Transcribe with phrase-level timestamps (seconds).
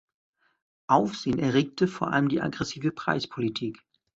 [0.87, 3.85] Aufsehen erregte vor allem die aggressive Preispolitik.